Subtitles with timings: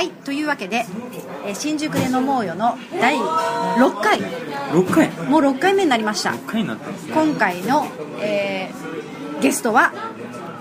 [0.00, 0.10] はい。
[0.24, 0.86] というわけで、
[1.44, 4.18] えー新宿で飲もうよの第6回。
[4.72, 5.10] 6回。
[5.28, 6.30] もう6回目になりました。
[6.30, 7.12] 6回になったんですね。
[7.12, 7.86] 今回の、
[8.22, 9.92] えーゲストは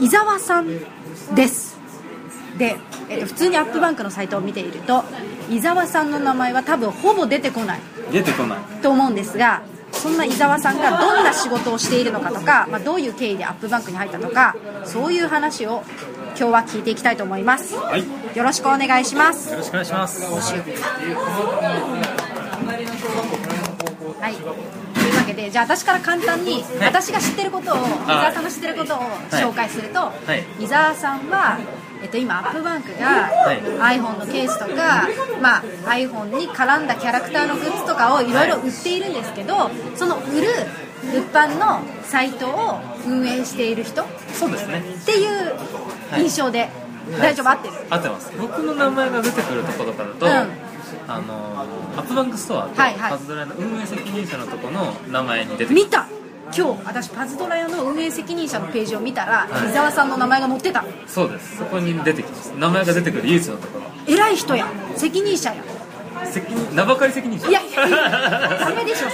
[0.01, 0.67] 伊沢さん
[1.35, 1.77] です。
[2.57, 2.75] で、
[3.07, 5.05] えーと普通にアップバンクのサイトを見ていると
[5.49, 7.79] 伊沢さんの名前は多分ほぼ出てこない。
[8.11, 8.59] 出てこない。
[8.81, 9.61] と思うんですが
[9.93, 15.83] そんな伊沢さんがどんな仕事をしているのかとか、まあ、どういう経緯でアップバンクに入ったとかそういう話を
[16.39, 17.75] 今日は聞いていきたいと思います。
[17.75, 18.05] はい。
[18.37, 19.51] よろしくお願いします。
[19.51, 20.23] よろしくお願いします。
[20.23, 20.37] は
[24.29, 24.33] い。
[24.35, 24.39] と
[25.01, 28.99] いうわけでじゃあ私から簡単に、私が知ってることを伊沢さんの知ってることを
[29.31, 29.99] 紹介すると、
[30.59, 30.63] い。
[30.63, 31.59] 伊沢さんは、
[32.01, 33.99] えっと、今アップバンクが、い。
[33.99, 35.09] iPhone のケースとか、
[35.41, 40.47] まあ、iPhone に絡んだキャラクターのグッズとかをいろいろ売っているんですけどその売る
[41.03, 44.81] 物販のサイトを運営している人っそうですね。
[45.05, 45.53] ていう
[46.17, 46.69] 印象で、
[47.19, 47.49] 大丈夫？
[47.49, 47.73] 合ってる？
[47.89, 48.31] 合ってます。
[48.37, 50.31] 僕の名前が出てくるところからと、うん。
[51.07, 51.61] あの
[51.97, 53.11] AppBank Store とはいはい。
[53.11, 56.07] パズドラの運営責任者のところの名前に出てくる見た。
[56.55, 60.83] 今日私パズドラ屋の運営責任者のページを見たら、伊沢さんの名前が載ってた。
[61.05, 61.57] そうです。
[61.57, 62.51] そこに出てきます。
[62.57, 63.85] 名前が出てくる唯一のところ。
[64.07, 64.67] 偉い人や。
[64.95, 65.63] 責任者や
[66.25, 67.49] 責任名ばかり責任者。
[67.49, 69.07] いやいやいやダメでしょ。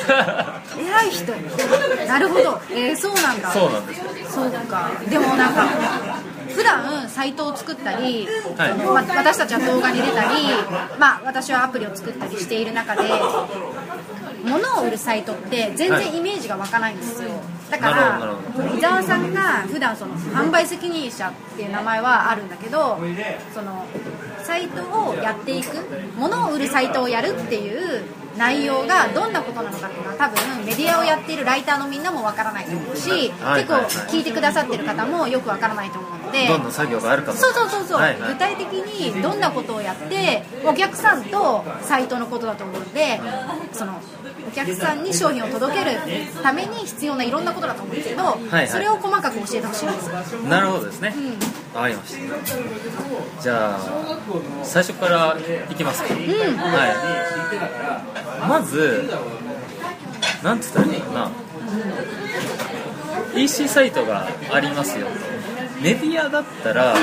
[0.80, 1.31] 偉い人。
[1.31, 2.59] やなるほど。
[2.72, 3.52] えー、そうなんだ。
[3.52, 4.06] そうなんですよ。
[4.30, 4.92] そうか。
[5.09, 5.67] でもなんか
[6.56, 8.73] 普段サイトを作ったり、はい。
[8.73, 10.30] ま私たちは動画に出たり、
[11.00, 13.03] まあ、私はアプリを作ったりしている中で
[14.44, 17.30] 物を売るサイトって全然イメージが湧かないんですよ
[17.70, 18.20] だから
[18.76, 22.98] 伊沢さんが普段その販売責任者っていう名前はあるんだけど
[23.54, 23.86] その
[24.44, 25.78] サイトをやっていく
[26.18, 28.04] 物を売るサイトをやるっていう
[28.38, 33.76] 内容がどんなことなのかっていうのは多分メディアをやっているライターのみんなもわからないと思うし、はい結構
[34.12, 37.38] 聞いてくださってる方もよくわからないと思うのでどんな作業があるかも。
[37.38, 38.34] そうそうそうそう、はいはい。
[38.34, 43.22] 具体的にどんなことをやってお客さんとサイトのことだと思うので
[43.72, 44.02] その
[44.48, 45.92] お客さんに商品を届ける
[46.42, 50.09] ために必要ないろんなことだと思うんですけど、はいそれを細かく教えてほしいんです
[50.47, 51.14] なるほどですね。
[51.16, 51.75] うん。
[51.75, 52.16] わかりまし
[53.38, 53.42] た。
[53.42, 53.80] じゃあ
[54.64, 55.38] 最初から
[55.69, 56.19] いきますか、は
[58.46, 58.50] い。
[58.50, 59.09] まず
[60.44, 61.31] なんて言ったらいいのかな。
[63.36, 65.14] EC サイトがありますよと。
[65.81, 66.96] メディアだったら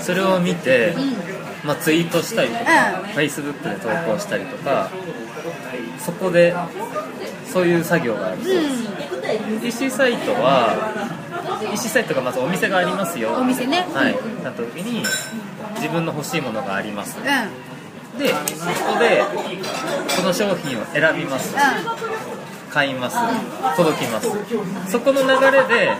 [0.00, 0.94] それを見て、
[1.64, 3.06] まあ、ツイートしたりとか、うん。
[3.10, 4.90] Facebook で投稿したりとか
[6.04, 6.54] そこで
[7.50, 8.54] そういう作業があるそう
[9.60, 10.76] です、EC サイトは
[11.72, 13.32] EC サイトがまずお店がありますよ。
[13.34, 13.86] お店ね。
[13.92, 14.14] はい。
[14.42, 15.02] なった時に
[15.76, 17.16] 自分の欲しいものがあります。
[17.18, 17.24] うん。
[18.18, 18.34] でそ
[18.84, 19.22] こで
[20.16, 21.54] この商品を選びます。
[22.70, 23.16] 買います。
[23.76, 24.28] 届きます。
[24.90, 25.96] そこの流れで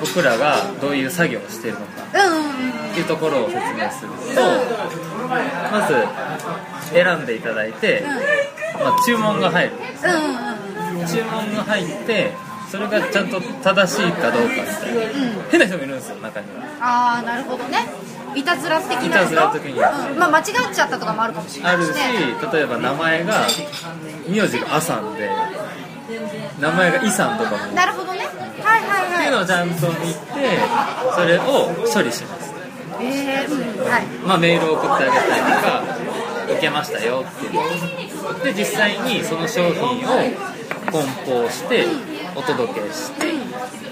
[0.00, 2.04] 僕らがどういう作業をしているのか。
[2.14, 2.90] うんうんうん。
[2.90, 4.40] っていうところを説明すると
[5.70, 5.94] まず
[6.92, 8.02] 選んでいただいて、
[8.74, 9.72] まあ、注文が入る。
[10.04, 10.58] うんうん
[11.06, 12.32] 注文が入って
[12.70, 16.64] それがちゃんと正しいかどうかみたいな、変な人もいるんですよ中には。
[16.80, 17.86] ああなるほどね。
[18.34, 19.06] いたずら的な人？
[19.06, 21.92] いたずら的にうん、まあ間違っちゃったとかもあるかもしれなあるし
[22.52, 23.46] 例えば名前が
[24.28, 25.30] 名字がアさんで
[26.60, 27.56] 名前がイさんとかも。
[27.72, 28.18] なるほどね。
[28.18, 28.60] はいってい。
[28.60, 30.58] うはいはのをちゃんと見て
[31.14, 32.52] それを処理します。
[33.00, 33.88] いえー、うん。
[33.88, 34.06] はい。
[34.26, 37.24] まあメールを送ってあげたりとか受けましたよ。
[37.26, 40.12] っていうで実際にその商品を
[40.90, 41.86] 梱包して
[42.34, 43.26] お届けして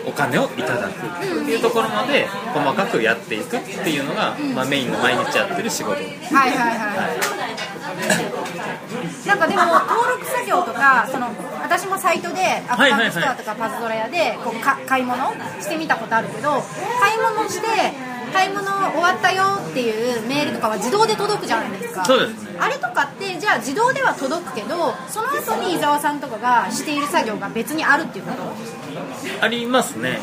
[0.07, 5.97] お金をいただくっていうところまで細かくやっていくっていうのが、まあ、メインの毎日やってる仕事。
[5.97, 7.57] ですはいはいはい。
[9.27, 11.29] なんかでも登録作業とかその
[11.63, 15.17] 私もサイトで AppBank Store とかパズドラ屋でこうか買い物
[15.61, 16.63] してみたことあるけど
[17.01, 17.67] 買い物して
[18.33, 22.05] 買い物終わったよっていうメールとかは自動で届くじゃないですか。
[22.05, 22.57] そうですね。
[22.59, 28.43] あれとかってじゃあ自動では届くけどその後に伊沢さんとかがしている作業が別にあるっていうこと？
[29.45, 30.19] ありますね。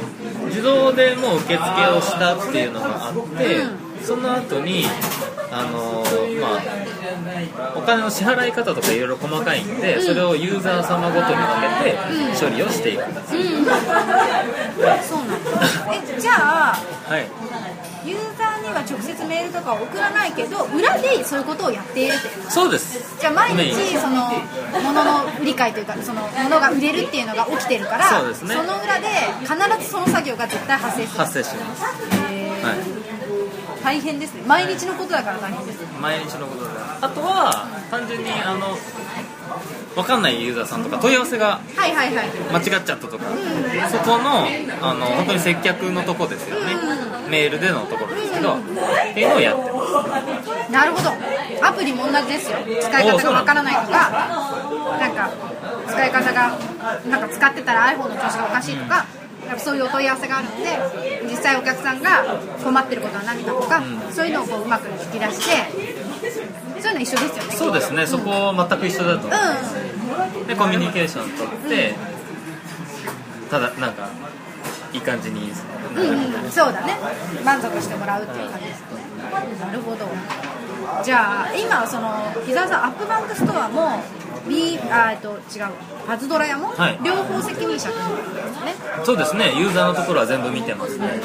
[0.45, 1.63] 自動でもう受付
[1.95, 3.61] をしたっていうのがあって、
[4.03, 4.85] その後に
[5.51, 6.61] あのーまあ
[7.75, 11.97] お金の支払い方とかいろいろ細かいんで、それをユーザー様ごとに分けて
[12.39, 13.01] 処理をしていく。
[13.03, 13.13] ん。
[13.13, 15.51] です、そうなんだ。
[15.93, 16.31] えじゃ
[16.73, 16.75] あ
[17.07, 17.27] はい
[18.05, 23.19] ユーザーには直接メールとかを送らないけど裏でそういうことをやっているというそうです。
[23.19, 24.31] じゃあ毎日その
[24.83, 28.55] 物の売り買いというかその物が売れるっていうのが起きてるからそうですね。
[28.55, 29.07] の裏で
[29.41, 31.17] 必ずその作業が絶対発生する。
[31.19, 31.89] 発生します、は
[32.71, 34.43] い、大変ですね。
[34.45, 35.87] 毎日のことだから大変ですね。
[36.01, 36.71] 毎日のことで
[37.01, 38.77] あとは単純にあの
[39.95, 42.27] 分かんないユーザーさんとか問い合わせがはいはいはい。
[42.51, 43.25] 間違っちゃったとか、
[43.91, 44.47] そこの
[44.81, 46.73] あの本当に接客のとこですよね、
[47.33, 48.61] メールでのところですけど、っ
[49.13, 49.81] ていうのをやってま
[50.67, 50.71] す。
[50.71, 51.09] なるほど。
[51.65, 52.57] アプリも同じですよ。
[52.79, 54.11] 使い方がわからないとか
[54.99, 55.31] なんか
[55.87, 56.57] 使い方が
[57.09, 59.05] なんか使ってたら iPhone の調子がおかしいとか、
[59.47, 60.77] なんかそういうお問い合わせがあるので
[61.23, 62.23] 実際お客さんが
[62.63, 63.81] 困ってることは何かとか、
[64.11, 67.51] そういうのをこううまく引き出してそういうの一緒ですよね。
[67.55, 69.35] そうですね、そこ全く一緒だと思
[70.43, 71.95] う、でコミュニケーション取って、
[73.49, 74.09] ただなんか
[74.93, 75.51] いい感じに。
[75.95, 76.45] うん、うん。
[76.45, 76.97] うん、そうだね。
[77.43, 78.85] 満足してもらうっていう感じですね。
[79.59, 80.05] なるほど。
[81.03, 82.11] じゃあ今その
[82.45, 83.99] 伊沢さん AppBank Store も
[84.47, 85.67] B あえっと違う
[86.05, 86.99] パズドラ屋もはい。
[87.03, 87.99] 両方責任者です
[88.63, 88.75] ね、
[89.05, 89.57] そうですね。
[89.57, 91.19] ユーザーのところは全部見てますね。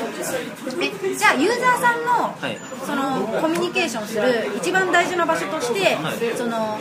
[0.81, 2.59] えじゃあユーザーさんの,、はい。
[2.87, 6.37] そのコミュニケーションする一番大事な場所として、はい。
[6.37, 6.79] その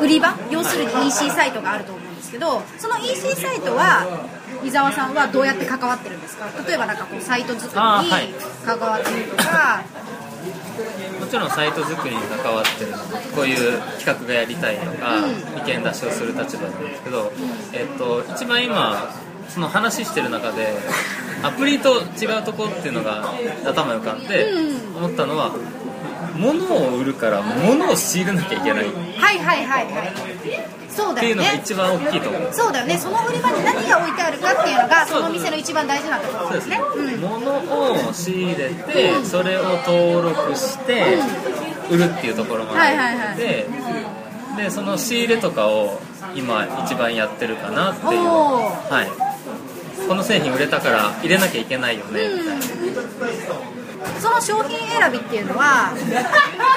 [0.00, 4.06] 売り場要するに EC サイトがあると思うんですけどその EC サイトは
[4.64, 6.46] 伊沢さんはどうやって関わってるんですか？
[6.66, 7.74] 例えばなんかこうサイト作りに
[8.64, 9.82] 関わってるとか、
[11.20, 12.98] もちろんサイト作りに関わってるの
[13.34, 15.18] こういう企画がやりたいとか、
[15.56, 17.32] 意見出しをする立場なんですけど、
[17.72, 19.12] えっと、一番今
[19.48, 20.68] その話してる中で
[21.42, 23.32] アプリと違うとこっていうのが
[23.64, 25.50] 頭に浮かんでうん思ったのは
[26.36, 28.86] 物を売るから物を仕入れなきゃいけない。
[28.86, 32.48] っはいはいはいはいそうだていうのがよね一番大きいと思う。
[32.52, 32.98] そうだよね。
[32.98, 36.80] その売り場に何が置いてあるかっていうのがその店の一番大事なところですね。
[36.96, 37.20] うん。
[37.20, 41.18] 物を仕入れてそれを登録して
[41.90, 42.78] 売るっていうところまで。
[42.78, 43.36] はいはいはい。
[43.36, 43.66] で
[44.56, 46.00] でその仕入れとかを
[46.34, 48.12] 今一番やってるかなっていう。
[48.12, 49.30] はい。
[50.08, 52.64] この製品売れたから入れなきゃいけないよねみたいな
[54.20, 55.92] その商品選びっていうのは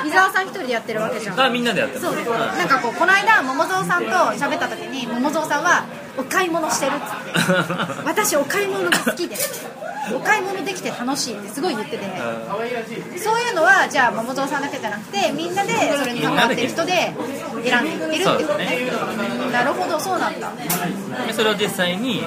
[0.06, 1.40] 伊沢さん一人でやってるわけじゃん。
[1.40, 2.34] あみんなでやってますそう。
[2.34, 5.86] はなんかこうこの間桃蔵さんと喋った時に桃蔵さんは
[6.18, 8.04] お買い物してるっつって。
[8.06, 9.36] 私お買い物が好きで
[10.14, 12.06] お買い物できて楽しいってすごい言ってて。
[13.18, 17.14] そういうのはじゃあ桃蔵さんだけじゃなくてみんなでそれに関わってる人で
[17.64, 18.90] 選んでいってるってことね。
[19.52, 20.52] なるほどそうなんだ。
[21.32, 22.24] それを実際に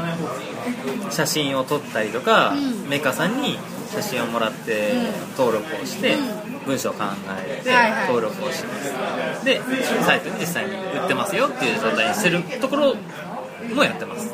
[1.10, 2.88] 写真を撮ったりとか、うん。
[2.88, 3.58] メーカーさんに
[3.90, 4.92] 写真をもらって
[5.36, 6.18] 登録をして、う
[6.66, 7.04] 文章を考
[7.46, 7.70] えて
[8.08, 8.74] 登録をしま
[9.38, 9.44] す。
[9.44, 9.60] で
[10.04, 12.94] サイトに実際に売ってますよっていう状態にしてるところ
[13.74, 14.32] もやってます。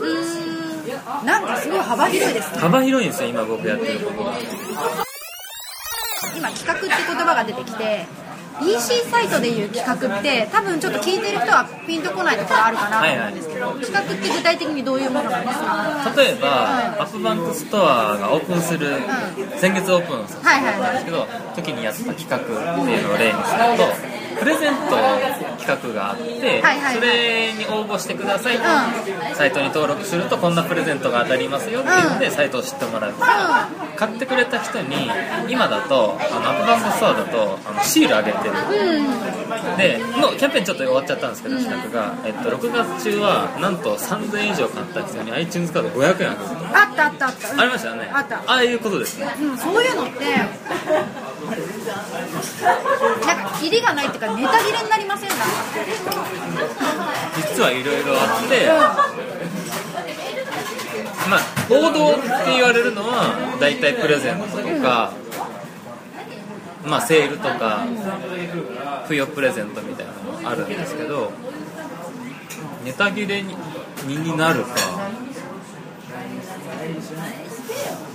[1.24, 2.58] なんかすごい幅広いですね。
[2.58, 4.32] 幅広いんですよ今僕やってることが。
[6.36, 8.06] 今企画って言葉が出てきて
[8.66, 16.12] EC サイトでいう企画って多分ちょっと聞いてる人はピンとこないところあるかなと思うんですけど、企画って具体的にどういうものなんですか？
[16.16, 19.02] 例えば、 AppBank Store がオープンする、
[19.58, 20.90] 先月オープンしたはいはいはい。
[20.90, 21.26] んですけど、
[21.56, 22.50] 時にやった企画って
[22.92, 24.96] いうのを例にするとプレゼント
[25.62, 26.94] 企画があって、はいはいはい。
[26.96, 28.58] それに応募してください、
[29.34, 33.14] サイトに登録するとこんなプレゼントが当たりますよって言って、サイトを知ってもらう、
[33.96, 35.08] 買ってくれた人に
[35.48, 38.54] 今だとあの AppBank Store だとあのシールあげてる。
[39.76, 46.42] でもうキャンペーンちょっと終わっちゃったんですけど、企画が、えっと、6月中はなんと3000円以上買った人に iTunes カード500円あげると。
[46.78, 47.60] あったあったあった、うん。
[47.60, 48.10] ありましたよね。
[48.12, 48.36] あった。
[48.38, 49.28] ああいうことですね。
[49.40, 50.12] うん、そういうのって
[51.46, 55.36] なんかキリがないっていうかネタ切れになりませんか。
[57.36, 58.66] 実はいろいろあって
[61.28, 61.40] まあ
[61.70, 65.12] 王道って言われるのは大体プレゼントとか、
[66.86, 67.86] まあセールとか
[69.04, 71.32] 付与プレゼントみたいなのがあるんですけど
[72.84, 73.54] ネタ切れに
[74.06, 74.70] になるか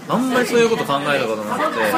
[0.09, 1.91] あんまりそういうこと考えたことなくて。
[1.91, 1.97] そ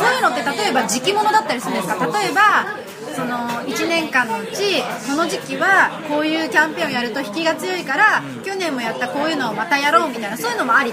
[0.00, 2.06] ういうのって例えば時期物だったりするんですか？
[2.06, 2.66] 例えば
[3.14, 3.36] その
[3.66, 10.92] 1年間のうちその時期はこういうキャンペーンをやると引きが強いから、去年もやったこういうのをまたやろうみたいなそういうのもあり？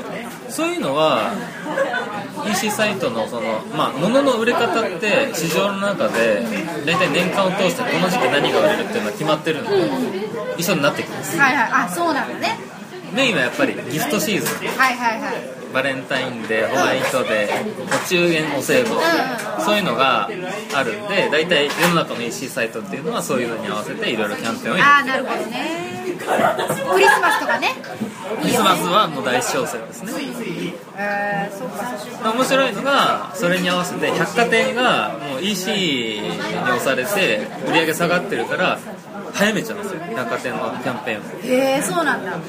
[0.49, 1.31] そういうのは
[2.51, 6.41] EC サイトのその、まあ、物の売れ方って市場の中で
[6.85, 9.77] 大体年間を通してこの時期何が売れるっていうのは決まってるので
[10.57, 11.69] 一緒になってきますはいはい。
[11.85, 12.57] あそうなんだね。
[13.13, 14.67] メインはやっぱりギフトシーズン。
[14.69, 18.95] はいはいはいバレンタインデーホワイトデーお中元お歳暮
[19.63, 20.29] そういうのが
[20.73, 20.93] ある。
[20.93, 24.89] んで大体世の中の EC サイトっていうのはそういうのに合わせていろいろキャンペーンをやる。
[24.89, 25.97] ああなるほどね。
[26.17, 27.75] クリスマスとかね。
[28.41, 30.11] クリスマスはもう大商戦ですね。
[30.97, 31.97] えー、そっか。
[31.97, 38.79] そっか面白いのがそれに合わせて百貨店がもう EC に押されて売り上げ下がってるから
[39.33, 42.39] 早めちゃうんですよ百貨店のキャンペーンをへえそうなんだ。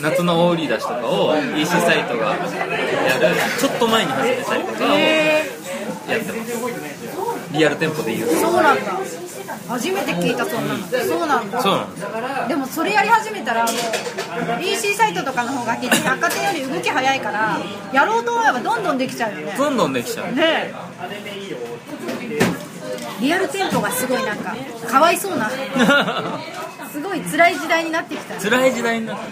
[0.00, 7.52] 夏の大売り出しとかを EC サイトがやるちょっと前に始めたりとかをやってます。
[7.52, 8.34] リアル店舗で言うと。
[8.36, 8.92] そうなんだ。
[9.68, 10.86] 初めて聞いたそんなの。
[10.86, 11.60] そうなんだ。
[11.60, 12.02] そうなんです。
[12.02, 12.08] よ
[12.48, 17.58] でもそれやり始めたらもう EC サイトとかの方が百貨店より動き早いから
[17.92, 19.54] やろうと思えばどんどんできちゃうよね。
[19.58, 20.32] どんどんできちゃう。
[20.34, 20.72] ね
[23.20, 24.54] リアル店舗がすごいなんか
[24.88, 25.50] かわいそうな。
[26.92, 28.40] すごい辛い時代になってきた。
[28.40, 29.22] 辛い時代になって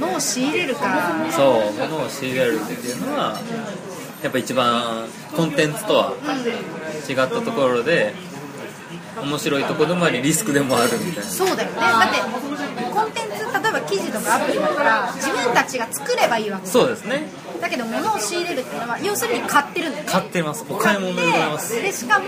[0.00, 1.26] 物を仕入れるか。
[1.30, 3.38] そう物を仕入れるっていうのは
[4.22, 6.12] やっぱ一番コンテンツとは
[7.08, 8.14] 違ったところで
[9.22, 11.30] 面白いところでもありリスクでもあるみたいな。
[11.30, 11.76] そうだよね。
[11.76, 12.55] だって
[13.96, 16.66] 記事とかアプリだったら自分たちが作ればいいわけ。
[16.66, 17.28] そうですね。
[17.60, 20.64] だけど物を仕入れるっていうのは要するに買ってるんだよね買ってます。
[20.68, 21.74] お買い物でございます。
[21.74, 22.26] ででしかも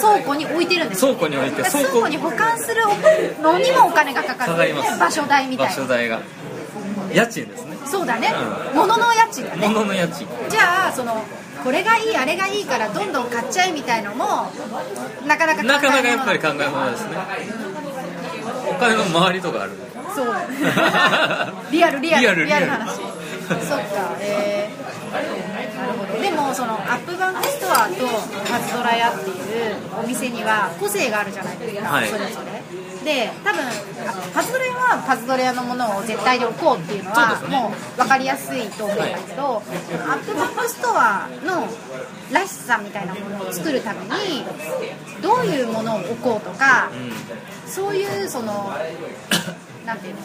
[0.00, 1.04] 倉庫に置いてるんです。
[1.04, 2.82] よ倉庫に置いて倉庫に保管する
[3.42, 4.52] のにもお金がかかる。
[4.52, 4.98] かかります。
[4.98, 5.76] 場所代みたいな。
[5.76, 6.20] 場所代が。
[7.12, 7.76] 家賃ですね。
[7.84, 8.32] そうだね、
[8.72, 9.68] う物の家賃だね。
[9.68, 10.26] 物の家賃。
[10.48, 11.22] じゃあその
[11.62, 14.50] これがいいあれがいいからどんどん買っちゃえみたいのも
[15.26, 17.16] なかなか考えなかなかやっぱり物考え物ですね。
[18.70, 19.72] お金の周りとかある
[20.14, 20.26] そう。
[21.70, 22.96] リアルリアルリアル話。
[22.96, 26.22] そっかえー、なるほど。
[26.22, 28.06] でもその AppBank Store と
[28.50, 29.36] パズドラ屋っていう
[30.02, 32.08] お店には個性があるじゃないですか、はい。
[32.08, 32.62] それぞれ。
[33.04, 33.72] で多分あ
[34.32, 41.66] パズドラ屋はパズドラ屋のものを絶対に置こうっていうのはもう分かりやすいと思うんだけど、 AppBank Store の
[42.32, 44.44] らしさみたいなものを作るために
[45.20, 46.90] どういうものを置こうとか、
[47.66, 48.72] うそういうその
[49.86, 50.20] なんていうの？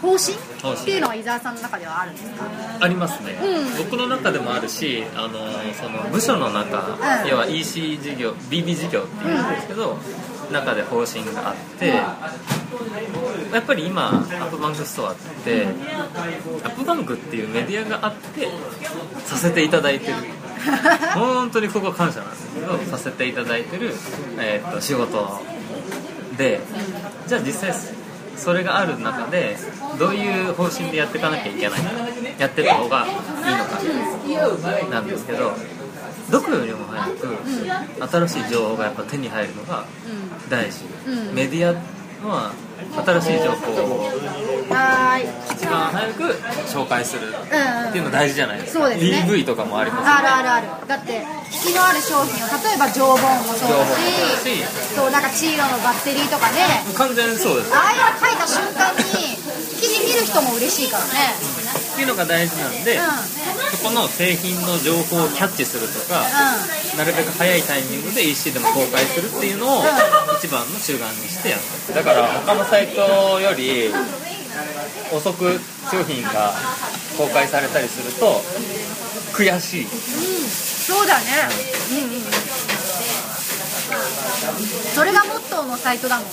[0.00, 0.34] 方針？
[0.36, 2.44] っていうのは伊沢さんの中ではあるんですか？
[2.44, 3.84] んありますね、うん。
[3.84, 5.38] 僕の中でもあるしあの
[5.74, 6.78] その部署の中、
[7.24, 7.28] ん。
[7.28, 9.98] 要は EC 事業 BB 事業っていうんですけど、
[10.52, 12.16] 中で方針があってや
[13.60, 18.48] っぱり今 AppBank Store って AppBank っていうメディアがあって
[19.24, 20.14] させていただいてる。
[21.14, 23.94] 本当にここは感謝なんですけどさせていただいてる、
[24.38, 25.40] えー、と仕事
[26.36, 26.60] で
[27.28, 27.72] じゃあ実際
[28.38, 29.56] それがある中で
[29.98, 31.90] どういう方針でやっていかなきゃいけないか
[32.38, 35.52] やってった方がいいのかなんですけど
[36.30, 39.84] どこよりも早く新しい情報がやっぱ手に入るのが
[40.50, 41.34] 大事、うん。
[41.34, 42.50] メディアは
[43.06, 44.08] 新しい情報を
[44.70, 45.28] はーい。
[45.54, 46.22] 一番早く
[46.68, 49.24] 紹介するうんっていうの大事じゃないですか、そうですね。
[49.26, 50.88] DV とかもありますあるあるある。
[50.88, 53.84] だって引きのある商品を例えば常温もそうだ
[54.44, 59.02] しそうなんかチーロのバッテリーとかね完全にそうですああいうの書いた瞬間に
[59.80, 60.88] 記事見る人も嬉し。
[60.88, 61.57] いからね
[61.98, 63.02] っていうのが大事なんで、うん。
[63.74, 66.22] そこの製品の情報をキャッチするとか、
[66.96, 69.82] なるべく早いタイミングで EC でも公開するっていうのを
[70.38, 73.90] 一番の主眼にしてやってるだから他のサイトより
[75.12, 75.58] 遅く
[75.90, 76.54] 商品が
[77.18, 78.42] 公開されたりすると
[79.34, 79.82] 悔しい。
[79.82, 79.88] うん。
[79.90, 81.24] そうだね。
[81.90, 81.96] うん。
[81.96, 82.22] うんうん
[84.94, 86.30] それがモットーのサイトだもんね。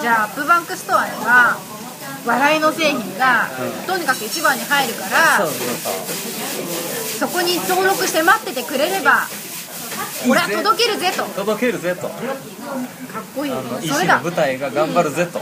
[0.00, 1.56] じゃあ AppBank Store には
[2.26, 3.48] 話題の製品が
[3.86, 9.26] とにかく一番に入るからそこに登録して待っててくれれば
[10.28, 11.22] 俺は届けるぜと。
[11.22, 12.08] か届けるぜと。
[12.08, 12.10] っ
[13.34, 13.52] こいい
[13.88, 14.18] それだ。
[14.18, 15.40] の舞台が頑張るぜと、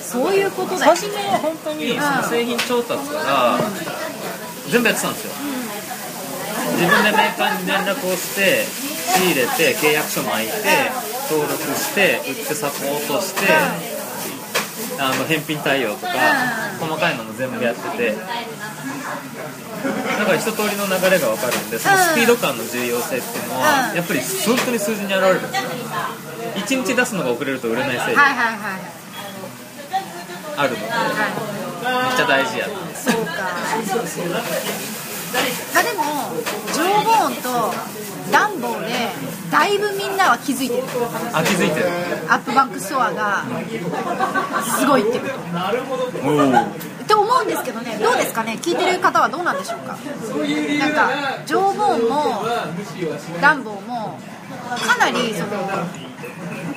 [0.00, 0.90] そういうことだよ。
[0.92, 3.58] 初めは本当にその製品調達から
[4.70, 5.32] 全部やってたんですよ。
[6.78, 10.52] 自分でメーカーに連絡をして仕入れて契約書巻いて
[11.30, 13.46] 登録して売ってサポートして
[15.00, 16.12] あの返品対応とか
[16.80, 18.24] 細かいのも全部やっててだ
[20.24, 23.96] から一通りの流れが分かるんでそのスピード感の重要性っていうのはうん。
[23.96, 25.38] やっぱり本当に数字に現れる。
[25.38, 28.98] んですよ1日出すのが遅れると売れない製品はいはいはい
[30.58, 33.32] あるのでめっはちゃ大事やいそうか
[35.74, 36.02] あでも
[36.74, 37.72] Jawbone と
[38.32, 38.86] ダンボーで
[39.50, 40.82] だいぶみんなは気づいてる。
[41.32, 41.86] あ気づいてる。
[42.28, 43.44] AppBank Store が
[44.78, 45.34] すごいってこと
[46.28, 46.66] おおっ
[47.06, 48.58] て思うんですけどねどうですかね？
[48.60, 49.96] 聞いてる方はどうなんでしょうか？
[50.78, 51.08] なんか
[51.46, 51.76] 常温
[52.08, 52.44] も
[53.40, 54.18] 暖房も
[54.48, 55.48] かなりその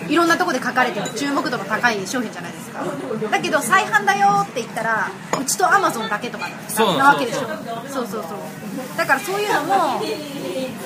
[0.10, 2.84] いろんなところで書かれてる注目度の高い商品じゃないですか。
[3.32, 5.10] だけど再販だよって言ったら
[5.40, 7.48] うちとアマゾンだけとかそうなわけでしょ
[7.88, 8.98] そうそうそう。
[8.98, 9.68] だからそういうのも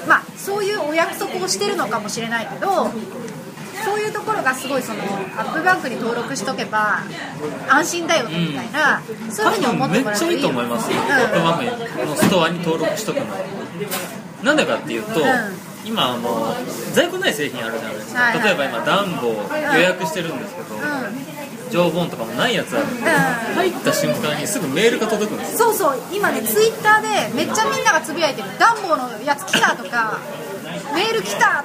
[0.07, 2.91] まあそういうお約束をしてるのかもしれないけど
[3.83, 5.05] そういうところがすごいそのア
[5.45, 7.01] ップバンクに登録しとけば
[7.69, 13.25] 安心だよねみたいな、そういうふうに思ってもらうとめっちゃいいと思いますよ、うんアップバンクのストアに登録しとくの。
[14.43, 15.23] なんでかっていうと、ん
[15.85, 16.53] 今あの
[16.93, 18.47] 在庫ない製品あるじゃないですか、はいはい。
[18.47, 19.27] 例えば今暖房
[19.77, 20.81] 予約してるんですけど、うん。
[21.71, 23.05] 常温とかもないやつあるんで、ん。
[23.05, 25.71] 入った瞬間にすぐメールが届くんですよ。
[25.71, 25.99] そうそう。
[26.11, 28.47] 今ねツイッターでめっちゃみんながつぶやいてる。
[28.59, 30.19] 暖房のやつ来たとか
[30.93, 31.63] メール来た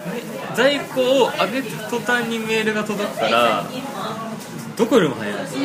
[0.55, 3.65] 在庫を上げた途端にメールが届くから
[4.77, 5.61] どこよりも早いですそ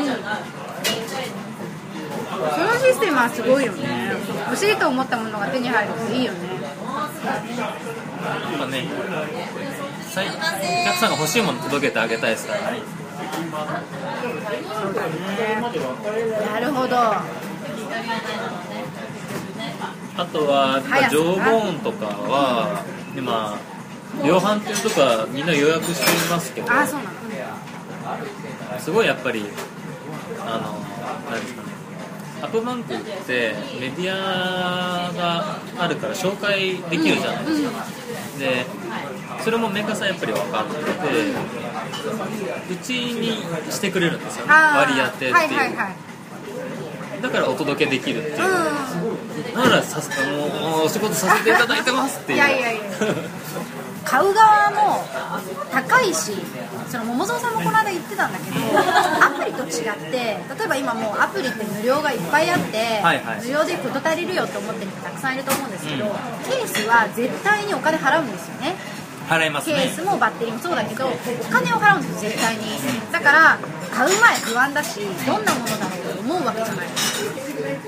[2.36, 4.12] のシステムはすごいよね。
[4.46, 6.55] 欲しいと思ったものが手に入るっていいよね
[7.26, 7.42] や
[8.56, 8.86] っぱね
[10.10, 12.72] 最お客さんが欲しいもの届けてあげたいですから。
[12.72, 12.80] ね
[16.52, 16.96] なるほど。
[20.18, 22.84] あとは速さジョーボーンとかは
[23.18, 23.60] 今
[24.24, 26.68] 量販店とかみんな予約していますけど
[28.80, 29.46] すごいやっぱり
[30.40, 30.80] あの
[31.30, 31.75] 何ですかね
[32.42, 37.86] アップバンクってメディアがあるから紹介できるじゃないですか、
[38.40, 38.66] で
[39.44, 40.82] それもメーカーさんやっぱり分かってて
[42.74, 43.38] うちに
[43.72, 44.54] してくれるんですよね。
[44.54, 47.22] 割り当てっていう、はいはいはい。
[47.22, 48.40] だからお届けできるっていう、う
[49.56, 50.02] だからさ
[50.62, 52.38] もうお仕事させていただいてますっていう。
[52.38, 52.82] いやいやいや
[54.06, 55.04] 買う側も
[55.72, 56.32] 高いし
[56.88, 58.58] その桃蔵さんもこの間言ってたんだけど
[59.26, 63.42] アプリと違って例えば今もうアプリって無料がいっぱいあって、はいはい。
[63.44, 66.12] 無料で事足りるよって思ってる人たくさんいると思うんですけど、うん。
[66.46, 68.76] ケースは絶対にお金払うんですよね。
[69.28, 69.76] 払いますね。
[69.76, 71.12] ケースもバッテリーもそうだけどお
[71.52, 72.80] 金を払うんですよ絶対に。
[73.12, 73.58] だから
[73.92, 76.88] 買う前不安だしどんなものだろうと思うわけじゃない。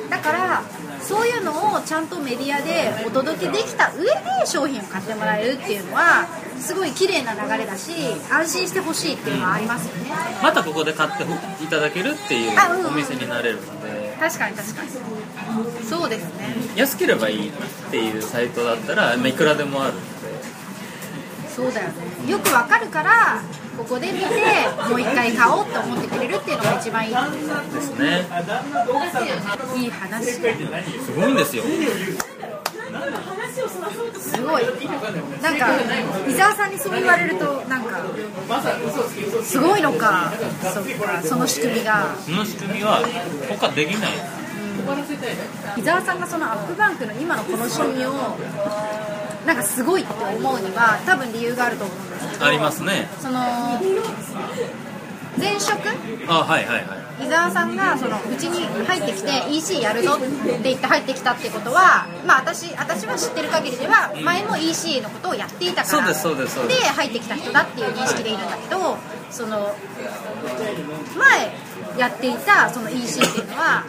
[0.10, 0.62] だから
[1.01, 4.12] そういうのをちゃんとメディアでお届けできた上で
[4.46, 6.27] 商品を買ってもらえるっていうのは
[6.60, 7.92] すごい綺麗な流れだし
[8.32, 10.12] 安心してほしいっていうのはありますよね。
[10.42, 11.24] またここで買って
[11.63, 14.18] いただけるっていうお店になれるので。
[14.20, 14.89] 確かに確かに。
[15.88, 17.51] そうですね安ければいいっ
[17.92, 20.08] ていうサイトだったら、まあ、いくらでもあるので。
[21.56, 22.32] そうだよね。
[22.32, 23.42] よくわかるから
[23.77, 24.25] ここで見て
[24.89, 28.25] もう一回買おうと思ってくれるっていうのが一番いいですね。
[29.75, 30.41] いい話す
[31.15, 31.63] ごいんですよ。
[34.19, 34.63] すごい。
[35.41, 35.67] なんか
[36.27, 38.01] 伊沢さんにそう言われるとなんか
[39.43, 40.34] すごいのか
[40.74, 42.15] そっかその仕組みが。
[42.25, 43.00] その仕組みは
[43.50, 44.12] 他できない。
[45.77, 48.12] 伊沢さんがそのアップバンクの今のこの仕組みを
[49.48, 53.07] なんかすごいって思うには多分理由があると思うんですけどありますね。
[53.22, 53.40] その
[55.40, 55.77] 前職？
[56.27, 57.25] あはいはいはい。
[57.25, 66.94] 伊沢さんがそのうちに入ってきて EC やるぞって言って入ってきたってことは、まあ、私私は知ってる限りでは前も EC のことをやっていたからそうですそうですそうです。
[66.94, 68.98] 入ってきた人だっていう認識でいるんだけど
[69.31, 69.74] その
[71.18, 71.53] 前
[71.98, 73.83] やっていたその EC っていうのは、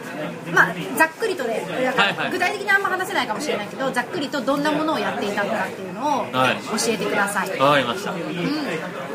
[0.53, 1.58] まあ、ざっくりとで
[1.91, 2.31] だからはいはい。
[2.31, 6.57] 具体的にあんま話せないかもしれないけどざっくりとどんなものをやっていたのかっていうのをはい。
[6.61, 8.13] 教えてください、わかりました。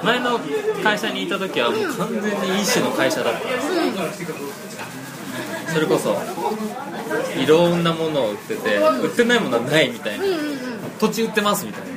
[0.03, 0.41] 前の
[0.83, 3.41] 会社にいた時はもう完全に一種の会社だった。
[3.41, 4.25] んです
[5.73, 6.17] それこそ
[7.37, 10.25] いろんなものを売ってて売ってないものはないみたいな。
[11.01, 11.91] 土地売ってますみたいな。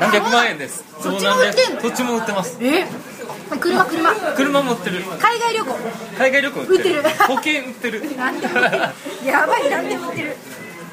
[0.00, 0.84] 何百万円です。
[1.02, 1.82] 土地も売ってんの？
[1.82, 2.58] 土地も売ってます。
[2.60, 2.86] え？
[3.60, 4.14] 車車。
[4.34, 5.02] 車も売ってる。
[5.18, 5.76] 海外旅行。
[6.18, 7.02] 海外旅行売ってる。
[7.02, 8.02] 保険売ってる。
[9.24, 10.36] やばいなんでも売ってる。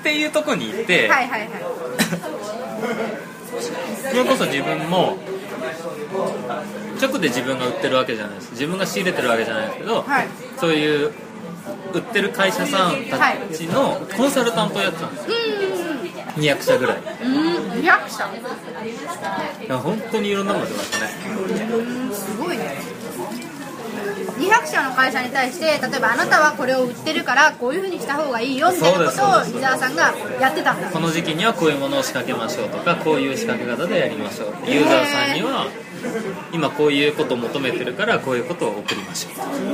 [0.01, 1.49] っていうとこに行って、はいはいはい。
[4.09, 5.17] それこそ自分も
[6.99, 10.27] 直で自分が売ってるわけじゃないです自分が仕入れてるわけじゃないですけど、はい。
[10.57, 11.11] そういう
[11.93, 13.19] 売ってる会社さんた
[13.53, 15.35] ちのコンサルタントをやってたんですよ
[16.36, 16.98] 200社ぐらい。
[16.98, 18.30] うん200社？
[19.65, 21.12] いや本当にいろんなもの出ましたね。
[21.74, 22.78] うんすごいね。
[24.38, 30.89] 200社の会社に対して例えばあなたはこれを売ってるからこういうふうにした方がいいよみたいなことを伊沢さんがやってたんだ。
[30.89, 35.67] この時期にはこういうものを仕掛けましょうとかこういう仕掛け方でやりましょうユーザーさんには
[36.52, 39.34] 今こういうことを求めてるからこういうことを送りましょう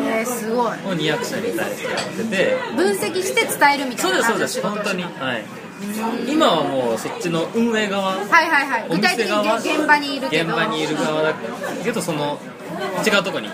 [0.09, 0.67] えー、すごい。
[0.67, 2.57] を200社に対してやってて。
[2.75, 4.61] 分析して伝えるみたそいうなですそうです。
[4.61, 5.43] 本当にはい
[6.27, 8.85] 今はもうそっちの運営側はいはいはい。
[8.89, 11.33] お具体的に現場にいる現場にいる側だ
[11.83, 12.39] けどその
[13.05, 13.51] 違うとこにい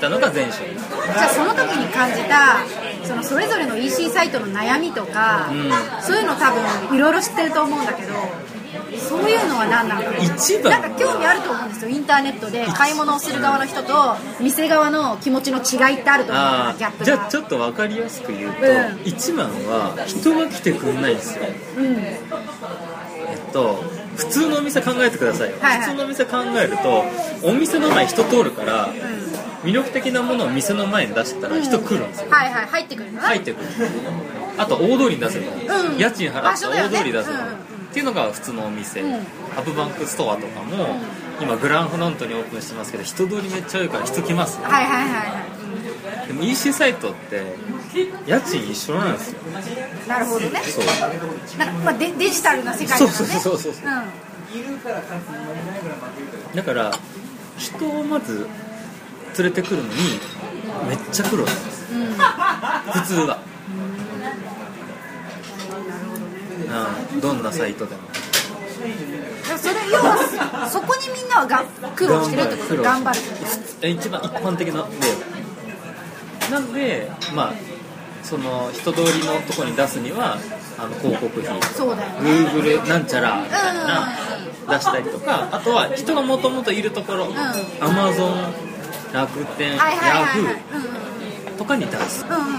[0.00, 0.64] たのが前職。
[0.64, 2.58] じゃあその時に感じた
[3.04, 5.70] そのそれぞれの EC サイトの悩みとか、うん。
[6.02, 8.12] そういうの多分いろいろ知ってると思うんだけど
[8.98, 10.80] そういうのは何なのか一番。
[10.80, 11.90] なんか興味あると思うんですよ。
[11.90, 19.00] インターネットで買い物をする側の人と店側の気持ちの違いってあると思うじゃあちょっと分かりやすく言うと、うん。
[19.04, 21.44] 一番は人が来てくんないんですよ。
[21.76, 21.96] うん。
[21.96, 22.20] え
[23.48, 23.82] っと
[24.16, 25.88] 普通のお店考えてくださいよ、はいはい。
[25.88, 27.04] 普通のお店考えると
[27.48, 28.88] お店の前人通るから
[29.64, 32.66] 魅力的なものを店の前に出したら人来るんですよ、はいはい。
[32.66, 33.68] 入ってくるの入ってくる。
[34.56, 35.98] あと大通りに出せば、うん。
[35.98, 39.14] 家賃払った大通り出せば、うんうんっていうのが普通のお店、うん。
[39.14, 40.98] AppBank Store とかも、
[41.40, 42.90] 今グランフロントにオープンしてます。
[42.90, 44.64] けど人通りめっちゃ多いから人来ますよ。
[44.64, 46.26] はいはいはいはい。
[46.26, 47.44] でも EC サイトって
[48.26, 49.38] 家賃一緒なんですよ。
[49.46, 49.54] うん
[50.08, 50.60] なるほどね。
[50.64, 50.84] そう。
[51.56, 53.14] なんか、まあ、デデジタルな世界だからね。
[53.14, 53.90] そうそうそうそうそう
[56.52, 56.56] ん。
[56.56, 56.90] だから
[57.58, 58.48] 人をまず
[59.38, 59.94] 連れてくるのに
[60.88, 61.94] めっちゃ苦労します。
[61.94, 62.06] うん。
[62.92, 63.38] 普通は
[66.64, 67.20] うん。
[67.20, 68.02] どんなサイトでも。
[69.56, 73.20] それ要はそこにみんなはが苦労してるってこと頑張る
[73.82, 74.86] え一番一般的な
[76.48, 77.52] 例なんでまあ
[78.22, 80.36] その人通りのとこに出すには
[80.78, 81.62] あの広告費。
[81.74, 82.30] そうだよね。
[82.50, 84.08] Google なんちゃらみたいな
[84.76, 87.26] 出したりとかあとは人がもともといるところ
[87.80, 88.52] Amazon
[89.12, 90.58] 楽天 Yahoo
[91.56, 92.24] とかに出す。
[92.24, 92.54] うんうんうんうん。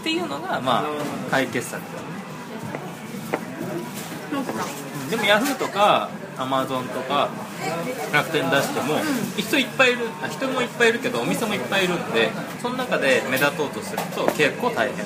[0.00, 0.84] っていうのがまあ
[1.30, 2.13] 解決策だ
[5.10, 7.28] でも Yahoo とか Amazon とか
[8.12, 8.94] 楽天出しても
[9.36, 15.04] 人いっぱいいるあ人もいっぱいいるけどお店もいっぱいいるんでその中で目立とうとすると結構大変。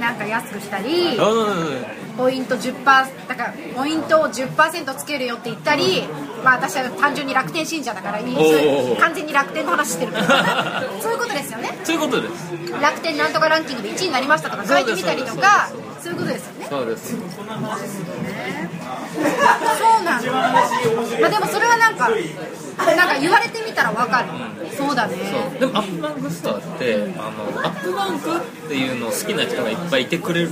[0.00, 1.98] なんか安くしたりうん。
[2.16, 2.84] ポイント10%
[3.28, 6.02] だからポイントを10%つけるよって言ったり、
[6.44, 10.12] まあ、私は単純に楽天信者だから完全に楽天の話してる。
[10.12, 11.78] か らそういうことですよね。
[11.84, 12.52] そういうことです。
[12.80, 15.68] 楽天なんとかランキングで1位になりましたとか書いてみたりとか
[16.02, 16.66] そういうことですよね。
[16.68, 17.14] そうです
[19.18, 22.08] そうなんだ、まあ、でもそれはなんか
[22.76, 24.28] なんか言われてみたらわかる。
[24.76, 25.16] そうだね。
[25.58, 30.50] でも AppBank Store ってあの AppBank っていうのを好きな人がいっぱいいてくれる。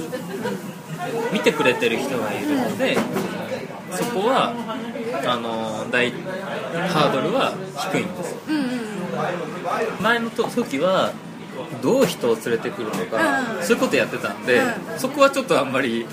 [1.32, 2.96] 見てくれてる人がいるので
[3.92, 4.52] そこは
[5.24, 7.54] あの大ハードルは
[7.92, 8.34] 低いんです。
[8.48, 10.02] うんうんうん。
[10.02, 11.12] 前の時は
[11.82, 14.62] どう人を連れてくるとか、うんそういうことやってたんで、う
[14.98, 16.06] そこはちょっとあんまり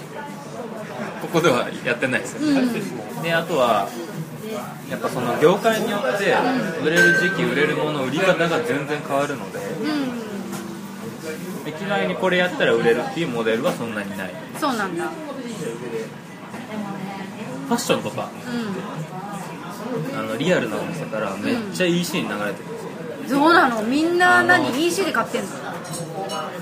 [1.24, 3.24] ここではやってないですよ、うん。
[3.24, 3.88] であとは
[4.90, 6.36] やっぱその業界によって
[6.84, 9.62] 売れる時期売れるもの売り方が全然変わるのでう
[11.66, 11.70] ん。
[11.70, 14.34] いきなりにこれやったら売れるっていうモデルはそんなにない。
[14.60, 15.06] そうなんだ。
[15.06, 22.72] ファッションとかうあのリアルなお店からめっちゃ EC に流れてるん
[23.24, 23.40] ですよ。
[23.40, 23.82] んそうなの？
[23.84, 25.50] みんな何？EC で買ってんの？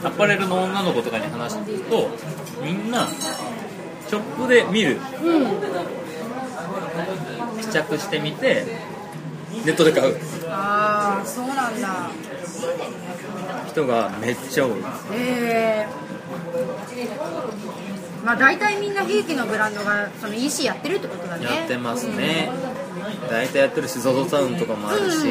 [0.04, 2.10] アパレルの女の子とかに話してると
[2.64, 3.08] みんな
[4.12, 4.98] ショップで見る。
[5.24, 5.48] うん
[7.62, 8.66] 試着してみて
[9.66, 10.18] ネットで買う。
[10.50, 12.10] ああそうなんだ。
[13.70, 14.74] 人がめっちゃ多い。
[14.74, 14.76] へ
[15.14, 15.88] え
[18.26, 21.46] まあ大体みんな平気のブランドがその EC やってるってことだね。
[21.46, 22.50] やってますね。
[23.30, 25.26] 大体やってるし ZOZO タウンとかもあるし、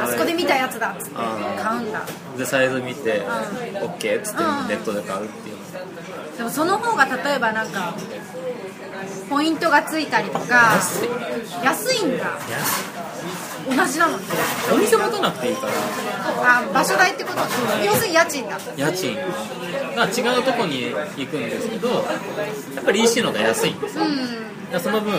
[0.00, 2.06] あそこで見たやつだっつって買うんだ。
[2.36, 3.22] でサイズ見てん。
[3.22, 4.68] OK っつってうん。
[4.68, 5.57] ネットで買うっていう
[6.38, 7.94] でもその方が例えばなんか
[9.28, 10.78] ポイントがついたりとか
[11.64, 12.24] 安いんだ。
[12.26, 12.98] 安
[13.68, 14.16] 同じなの
[14.72, 15.72] お店持たなくていいから。
[16.60, 17.40] あ場所代ってこと？
[17.84, 18.56] 要するに家賃だ。
[18.76, 19.16] 家賃。
[19.96, 22.02] が違うとこに行くんですけどや
[22.80, 23.72] っぱり EC の方が安い。
[23.72, 24.80] んですようん。
[24.80, 25.12] その分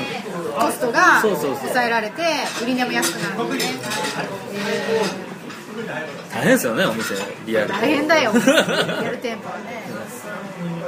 [0.58, 2.24] コストが抑えられて
[2.64, 3.50] 売り値も安くなる。
[3.56, 3.64] んでね
[5.88, 7.16] 大変ですよねお店
[7.46, 8.32] リアルで大変だよ。
[8.36, 9.84] リアル店舗はね。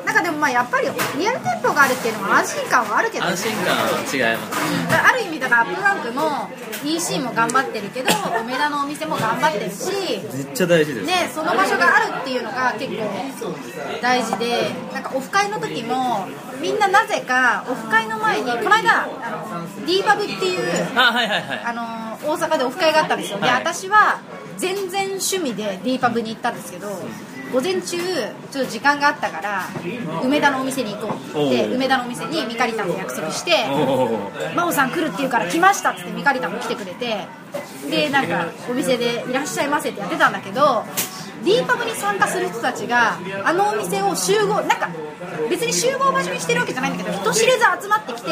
[0.05, 3.31] なんかでもまあやっぱりリアル店舗があるっていうのは安心感はあるけどね。
[3.31, 6.49] 安心感は違いますある意味だからアップバンクも
[6.83, 8.09] EC も頑張ってるけど
[8.41, 9.91] 梅田のお店も頑張ってるし
[10.33, 13.55] めっちゃ大事です、ね、その場所があるっていうのが結構
[14.01, 16.27] 大事でなんかオフ会の時も
[16.59, 21.61] みんななぜかオフ会の前にこの間あの D バブっていうあはいはいはい。
[21.65, 21.83] あの
[22.27, 23.61] 大阪でオフ会があったんですよ、ではい。
[23.61, 24.19] 私は
[24.61, 26.87] 全然趣味で D パブに行ったんですけど
[27.51, 29.63] 午前中ちょっと時間があったから
[30.23, 33.51] 梅田のお店に行こうって言って梅田のお店にミカリタンと約束して
[34.55, 37.25] 真央さん来るって言うから来ましたっつってミカリタンも来てくれて
[37.89, 40.85] でなんかお店でいらっしゃいませってやってたんだけど
[41.43, 44.89] D パブに参加する人たちがあのお店を集合なんか
[45.49, 48.29] 別に集合場所にしてるわけじゃないんだけど人知れず集まってきて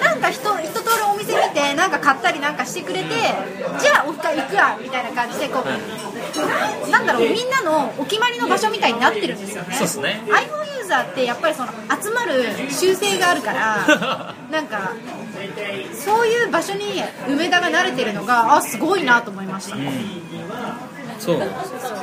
[0.00, 3.08] なんか人一通りお店見てなんか買ったりなんかしてくれて
[3.80, 9.74] じゃあオフ会行くわみたいな感じでこうなんだろうみんなのお決まりの場所みたいになってるんですよね。
[9.74, 10.22] そうっすね。
[10.26, 14.92] iPhone ユーザーってやっぱりその集まる習性があるからなんか
[15.94, 19.76] そういう場所に梅田が慣れてるのがあすごいなと思いました、
[21.18, 21.48] そうなん。
[21.48, 21.96] ですよ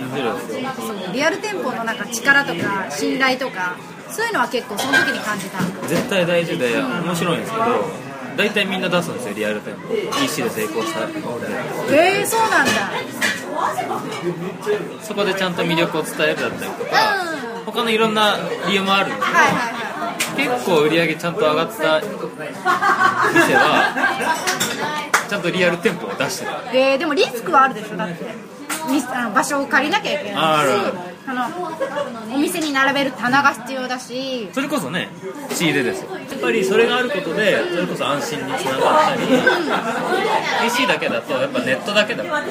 [0.00, 3.76] 面白いですよリアル店舗のなんか力とか信頼とか
[4.10, 5.62] そういうのは結構その時に感じた。
[5.88, 7.64] 絶対大事で面白いんですけど
[8.36, 9.94] 大体みんな出すんですよリアル店舗
[10.24, 11.06] EC で成功したの
[11.40, 11.48] で
[11.90, 12.70] えー、そうなんだ。
[15.02, 17.16] そこでちゃんと魅力を伝えるだったりとか
[17.58, 17.64] うん。
[17.66, 19.90] 他のいろんな理由もあるんですはいはいは
[20.36, 23.92] 結構売り上げちゃんと上がった店は
[25.28, 26.50] ちゃんとリアル店舗を出してる。
[26.50, 28.24] いえー、でもリスクはあるでしょだって。
[28.88, 31.54] みあの場所を借りなきゃいけないしある
[31.92, 34.48] あのお店に並べる棚が必要だし。
[34.52, 35.08] それこそね
[35.50, 36.10] 仕入れですよ。
[36.16, 39.22] やっぱりそれがあることでそれこそ安心につながったり
[40.62, 42.44] PC だけだとやっぱネットだけだから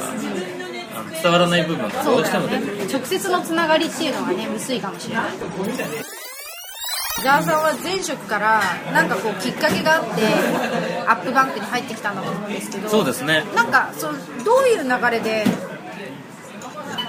[1.22, 2.86] 伝わらない部分がどうしても出てくる。
[2.94, 5.26] 直接のつながりっていうのがね薄いかもしれない。
[7.20, 8.62] 伊沢さんは前職から
[8.94, 10.22] なんかこうきっかけがあって
[11.06, 13.44] アップバンクに入ってきたんだと思うんですけどそうですね。
[13.54, 14.14] なんかその
[14.46, 15.44] どういう流れで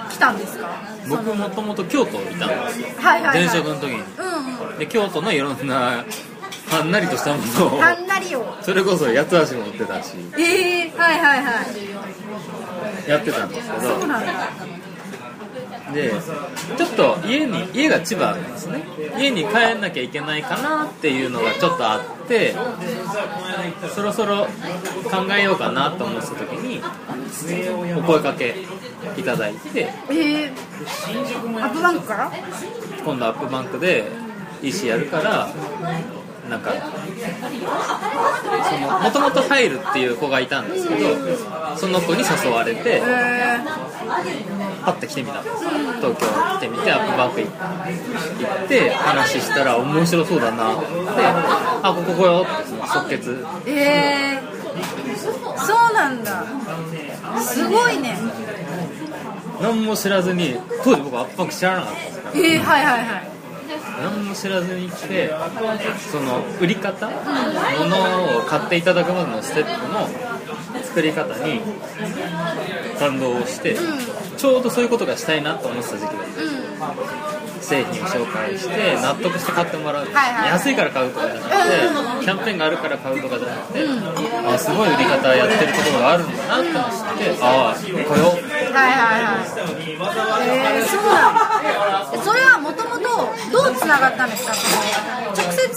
[0.09, 0.69] 来たんですか？
[1.07, 2.87] 僕もともと京都いたんですよ。
[2.97, 3.45] はいはいはい。
[3.45, 3.95] 前職の時に。
[3.95, 4.77] うんうん。
[4.79, 6.03] で京都のいろんな
[6.71, 7.37] はんなりとしたも
[7.69, 8.55] のをはんなりを。
[8.61, 10.11] それこそ八つ橋も売ってたし。
[10.37, 11.51] ええはいはいは
[13.07, 13.09] い。
[13.09, 13.99] やってたんですけど。
[13.99, 14.33] そうなんだ
[15.93, 16.11] で
[16.77, 18.83] ちょっと家に家が千葉なんですね。
[19.19, 22.53] 家に帰んなきゃいけないかなっていうのがちょっとあって
[23.93, 24.49] そろそろ考
[25.37, 26.81] えようかなと思ってた時に
[27.97, 28.55] お声かけ
[29.17, 30.51] いただいてええ
[31.61, 32.31] アップバンクから？
[33.03, 34.05] 今度アップバンクで
[34.61, 35.49] EC やるから
[36.51, 36.71] なんか
[39.03, 41.15] もともと入るっていう子がいたんですけど
[41.77, 43.59] その子に誘われてええ
[44.83, 45.39] パッて来てみた。
[45.41, 45.55] んです
[46.01, 46.25] 東京
[46.57, 50.85] 来てみてアップバンク行って話したら面白そうだなって
[51.83, 53.45] あここ来ようって即決。
[53.67, 54.39] ええ
[55.57, 56.43] そうなんだ。
[57.39, 58.17] すごいね。
[59.61, 62.43] 何も知らずに当時僕アップバンク知らなかったんですよ。
[62.43, 63.40] ええはいはいはい
[64.01, 65.29] 何も知らずに来て
[66.11, 67.09] その売り方
[67.79, 70.07] 物を買っていただくまでのステップの
[70.83, 71.61] 作り方に
[72.97, 73.75] 感動をして、
[74.37, 76.87] ちょうどそういうことがしたいなと思ってた時期だったう
[77.37, 77.61] ん。
[77.61, 81.49] 製品を紹介して納得して買ってもらう、はいはい安いから買うとかじゃなく
[82.19, 88.11] て、キャンペーンがあるから買うとかじゃなくて、あすごい売り方やってるところがあるんだなってのを知ってああ来よう
[88.73, 89.45] はいはいはい。
[90.43, 92.23] えー、そうなんだ。
[92.23, 92.90] それはもともと
[93.51, 94.53] どうつながったんですか？
[94.53, 95.67] 直接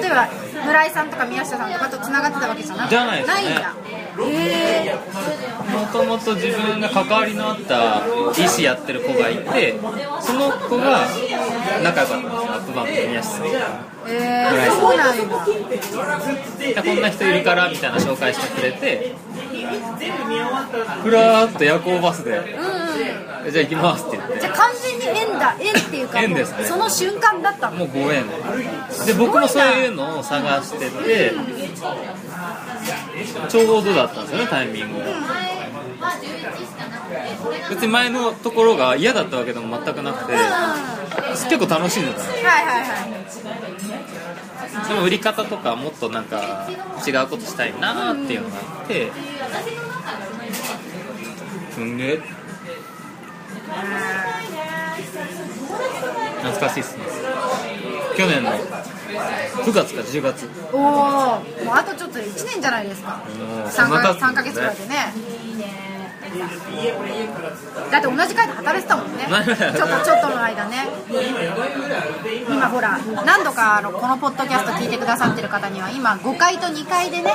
[0.00, 0.28] 例えば
[0.64, 3.50] 村井さんとか宮下さんとかとつながってたわけじゃなじゃないですね。
[3.50, 3.74] んだ。
[4.26, 4.94] え
[5.72, 8.02] もともと自分が関わりのあった
[8.40, 9.78] 医師やってる子がいて
[10.20, 11.06] その子が
[11.82, 12.53] 仲良かったんですよ。
[12.53, 13.44] アップバンクの宮下さん。
[13.44, 13.48] ー、
[14.08, 15.16] えー、そうなん
[16.82, 19.14] こんな人いるからみたいな紹介してくれて
[21.02, 22.30] ふらーっと夜行バスで。
[22.30, 23.52] うんうん。
[23.52, 24.40] じゃあ行きますって言って。
[24.40, 26.64] じゃあ完全に縁だ縁っていうか縁ですね。
[26.64, 27.76] その瞬間だったの。
[27.76, 28.24] もうご縁。
[29.06, 31.32] で僕もそういうのを探してて
[33.48, 35.06] ちょうどだったんですよねタイミングが
[37.70, 40.32] 別に前のところが嫌だったわけでも全くなくて
[41.48, 46.68] 結構楽しんでたはいはいはいでも売り方とかもっとなんか
[47.06, 49.12] 違うことしたいなっていうのがあって
[51.78, 52.20] うんげ
[56.42, 57.04] 懐かしいっすね。
[58.16, 60.48] 去年の9月か10月。
[60.72, 61.40] おおもう
[61.72, 63.22] あとちょっとで1年じゃないですか。
[63.38, 64.26] もうそ3かんな経つんですね。
[64.26, 65.93] 3ヶ月ぐらいでね
[66.38, 66.46] だ。
[67.98, 69.26] って同じ会で働いてたもんね。
[69.26, 70.88] ちょっとちょっとの間ね。
[72.48, 77.32] 今ほら何度かあのこのポッドキャスト聞いてくださってる方には今5階と2階でね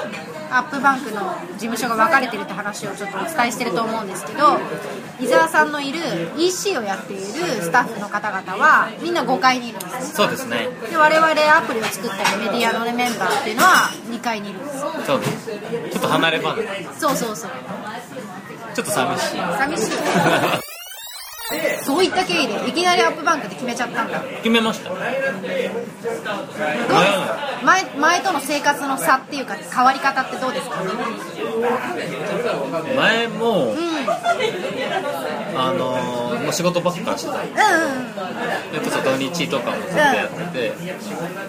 [0.52, 4.58] アップバンクの事務所が分かれてるって話をちょっとお伝えしてると思うんですけど
[5.20, 6.00] 伊沢さんのいる
[6.38, 7.22] EC をやっている
[7.62, 10.70] スタッフの方々はみんな5階にいるんですそうですね。
[10.90, 14.80] で我々アプリを作ったりメディアの、ね、メンバーっていうのは2階にいるんです。
[15.06, 15.50] そうです。
[15.92, 16.88] ちょっと離れ離れ。
[16.98, 17.52] そうそうそう
[18.80, 19.38] ちょっと寂しい。
[19.58, 19.92] 寂しい。
[21.84, 24.20] そういった経緯でいきなりアップバンクで決めちゃったんだ。
[24.38, 24.92] 決めました。
[27.66, 30.76] 前前との生活の差っていうか変わり方ってどうですか？
[32.96, 33.78] 前もうん。
[33.78, 34.10] うん
[35.58, 37.38] あのーもう仕事ばっかしてた。
[37.42, 40.72] うんそれこそ土日とかもずっとやって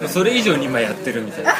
[0.01, 1.55] てそれ以上に今やってるみたいな。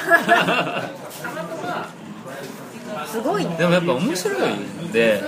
[3.08, 3.56] すごいね。
[3.58, 5.22] でもやっぱ面白いんで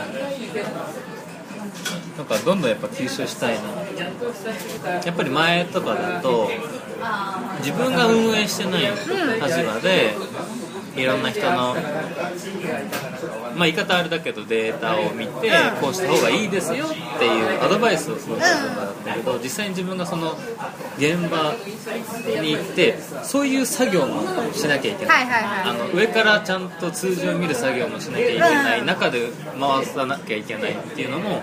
[2.18, 3.64] なんかどんどんやっぱ吸収したいな。
[5.06, 6.52] やっぱり前とかだと
[7.60, 10.16] 自分が運営してない立場で
[10.96, 11.76] いろんな人の
[13.56, 15.52] まあ言い方あれだけどデータを見て
[15.82, 20.34] こうした方がいいですよっていうアドバイスをするとかだったけど実際に自分がその
[20.98, 21.54] 現場
[22.42, 25.26] に行ってそういう作業もしなきゃいけない。
[25.26, 25.70] はいはいはい。
[25.70, 28.86] あの上からちゃんと通常見る作業もしなきゃいけない。
[28.86, 29.30] 中で
[29.60, 31.42] 回さなきゃいけないっていうのも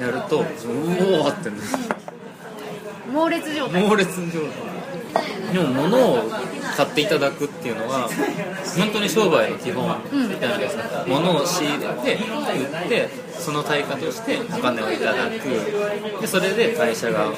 [0.00, 1.56] やるとうおーってね
[3.12, 3.82] 猛烈状態。
[3.82, 4.77] 猛烈状態
[5.52, 6.30] でも物を
[6.76, 8.08] 買っていただくっていうのは
[8.76, 10.60] 本当に商売の基本みたいなん。
[10.60, 17.32] ですか、物を仕入れて売ってその対価としてお金をいただくでそれで会社が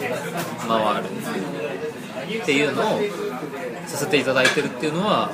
[0.66, 3.00] 回るっていうのを
[3.86, 5.30] させていただいてるっていうのは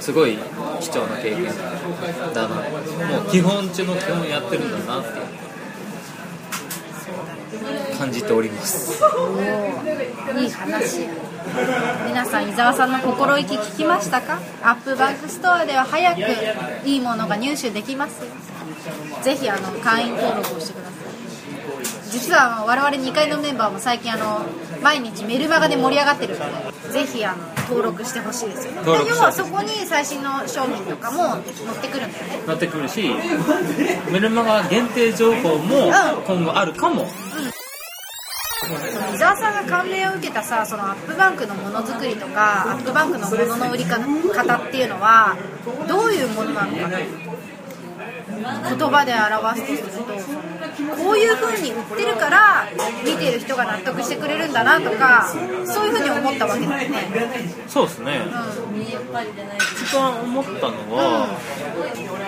[0.00, 0.36] すごい
[0.80, 1.44] 貴重な経験
[2.34, 2.62] だなも
[3.26, 4.86] う基本中の基本やってるん。
[4.86, 5.45] だなっていう
[7.98, 9.02] 感じております。
[10.38, 11.00] いい話
[12.06, 14.40] 皆さん伊沢さんの心意気聞きましたか？
[14.62, 16.20] AppBank Store では早く
[16.86, 18.30] いいものが入手できますよ。
[19.22, 20.96] ぜひあの会員登録をしてください。
[22.10, 24.40] 実は我々2階のメンバーも最近あの
[24.82, 26.46] 毎日メルマガで盛り上がってるの
[26.90, 31.42] でぜひあの登録してほしいですよ登録して要はそこに最新の商品とかも載っ
[31.82, 32.46] てくるんだよね。
[32.46, 33.10] なってくるし
[34.10, 35.90] メルマガ限定情報も
[36.26, 37.06] 今後あるかも
[39.14, 45.36] 伊沢さんが感銘を受けたさそのアップバンクのものづくりとかアップバンクのものの売り方っていうのは
[45.86, 46.88] どういうものなのか
[48.46, 50.46] 言葉で表すとすると
[51.02, 52.68] こういう風に売ってるから
[53.04, 55.28] 見てる人が納得してくれるんだなとか
[55.64, 57.54] そういう風に思ったわけだよね。
[57.68, 58.20] そうですね、
[59.84, 61.28] 一番思ったのは、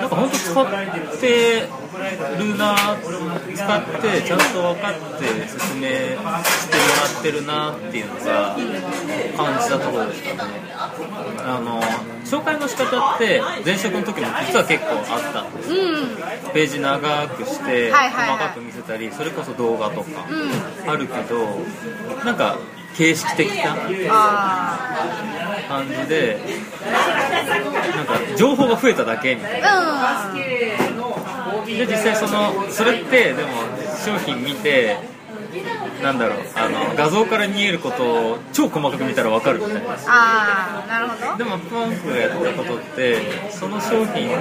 [0.01, 0.67] なんか本当使っ
[1.21, 2.77] てるな
[3.55, 6.41] 使ってちゃんと分かって説明してもら
[7.19, 8.57] ってるなっていうのが
[9.37, 10.53] 感じたところですかね。
[11.45, 11.83] あの
[12.25, 15.75] 紹介の仕方って前職の時も実は結構あったんです。
[15.75, 16.53] ようん。
[16.53, 20.91] ページ長くして細かく見せたりそれこそ動画とかうん。
[20.91, 21.57] あるけど
[22.25, 22.59] なんか
[22.97, 23.77] 形式的な
[24.11, 24.97] あ
[25.69, 26.39] 感じで
[27.95, 29.69] なんか情報が増えただけみたいな。
[29.71, 30.88] あうん
[31.79, 33.49] で実際そのそれってでも
[34.05, 34.97] 商品見て
[36.03, 39.81] なんだろうあの画像から見えることを超細かく見たら分かるみたいな。
[40.07, 41.39] ああなるほど。
[41.39, 43.17] でもアップバンクがやったことって
[43.51, 44.35] その商品に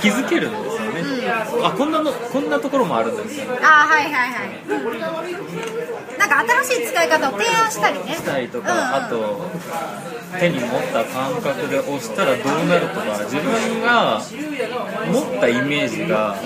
[0.00, 1.02] 気づけるんですよね、
[1.62, 6.18] あこんなのこんなところもあるんですよああはいはいはい。
[6.18, 8.14] なんか新しい使い方を提案したりね。
[8.14, 8.84] したりとか、うんうん。
[8.84, 9.50] あと
[10.38, 14.22] 手に持った感覚で押したらどうなるとか自分が
[15.12, 16.36] 持ったイメージが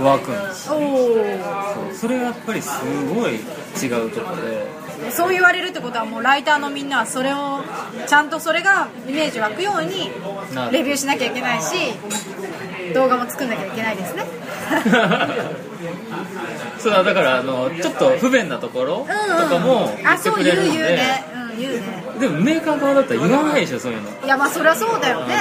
[0.00, 1.94] 湧くんですおそう。
[1.94, 2.70] それがやっぱりす
[3.14, 4.82] ごい違うところで。
[5.08, 7.60] おそう言われるってことはもうライターのみんなはそれを
[8.06, 10.10] ちゃんとそれがイメージ湧くように
[10.70, 11.74] レビューしなきゃいけないし
[12.94, 14.24] 動画も作んなきゃいけないですね
[16.78, 21.41] そうだからあのちょっと不便なところとかも言あってくそう言うれるので、言うねうん言うね
[22.18, 24.08] でもメーカー側だったら言わないでしょそういうの。
[24.24, 25.34] いやまあそりゃそうだよね。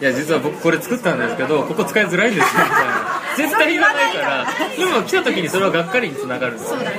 [0.00, 3.16] いや実は僕これ作ったんですけどここ使いづらいんですよみたいな。
[3.36, 4.46] 絶対言わないから。
[4.76, 6.96] でも来た時にそれはがっかりにつながるそうだね。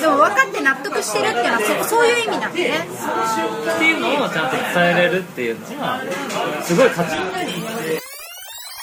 [0.00, 2.88] でも分かって納得してるっていうのはそそういう意味なんだね。
[3.74, 6.00] っていうのをちゃんと伝えれるっていうのは
[6.62, 7.16] すごい価値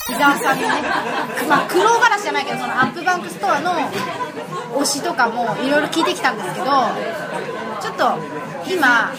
[0.09, 0.81] 伊沢さんのね、
[1.49, 3.71] まあ、苦労話じゃないけどその AppBank Store の
[4.79, 6.65] 推しとかもいろいろ聞いてきたんですけど
[7.81, 8.17] ちょっと
[8.69, 9.13] 今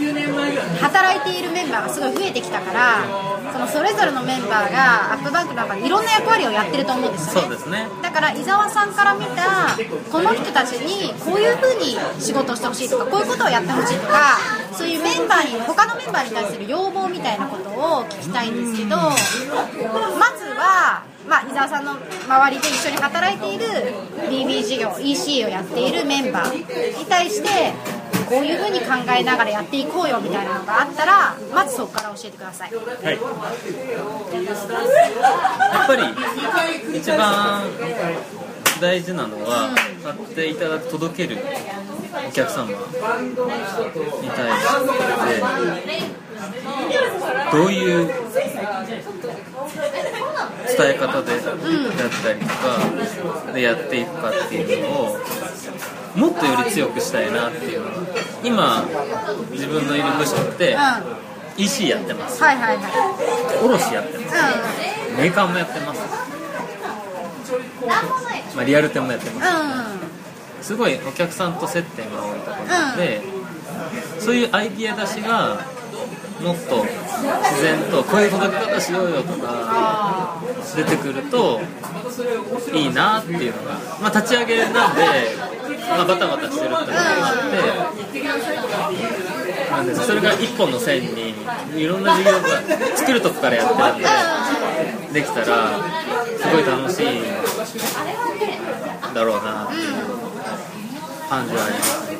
[0.80, 3.04] 働いているメンバーがすごい増えてきたから
[3.52, 7.40] そのそれぞれのメンバーが AppBank の中でいろんな役割をやってると思うんですよね。
[7.42, 7.87] そうですね。
[8.02, 9.76] だから伊沢さんから見た
[10.11, 14.38] この人たちにこういう風に仕事をしてほしいとかこういうことをやってほしいとか
[14.72, 19.11] そういうメンバーに他のメンバーに対する要望みたいなことを聞きたいんですけどま
[20.37, 23.64] ずは、まあ、伊沢さんの周りで一緒に働いている
[24.30, 27.72] BB 事業 EC をやっているメンバーに対して
[28.28, 28.86] こういう風に考
[29.18, 32.70] えながらやっていこうよみたいなのがあったらまずそこから教えてください。
[32.74, 33.18] はい
[35.72, 36.02] やっぱり
[36.98, 37.64] 一番
[38.80, 39.70] 大事なのは
[40.04, 41.38] 買っていただく届ける
[42.28, 42.84] お客様に対
[44.60, 44.66] し
[45.84, 46.02] て
[47.52, 48.14] どういう伝
[50.90, 51.42] え方でやっ
[52.22, 55.18] たりとかでやっていくかっていうのを
[56.18, 57.92] もっとより強くしたいなっていうのは
[58.44, 58.85] 今
[59.52, 61.28] 自分のいる部署ってうん
[61.59, 63.64] EC やってますはいはいはい。
[63.64, 64.37] 卸やってます
[65.14, 66.00] うメーカーもやってます、
[68.54, 69.57] まあ、リアル店もやってますん。
[69.61, 70.62] うん。
[70.62, 73.20] すごいお客さんと接点が多いところで、
[74.20, 75.64] そういうアイディア出しが
[76.42, 80.41] もっと自然とこういう届け方しようよとか
[80.76, 81.61] 出てくると
[82.72, 85.03] いいなっていうのが、まあ、立ち上げなんで、
[85.89, 88.20] まあ、バタバタしてるってことがあって
[89.70, 91.34] なんでそれが一本の線に
[91.76, 92.41] いろんな事業が
[92.97, 95.47] 作るとこからやってるんでできたら
[96.39, 97.05] すごい楽しい
[99.14, 99.95] だろうなっていう
[101.28, 102.12] 感じはあります。
[102.12, 102.17] ね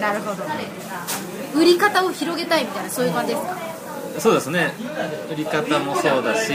[0.00, 0.44] なるほど。
[1.58, 3.56] 売り方を広げたいみたいなそういう感じですか？
[4.20, 4.72] そうですね。
[5.30, 6.52] 売り方もそうだし